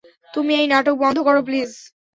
[0.33, 1.71] তুমি এই নাটক বন্ধ করো প্লিজ!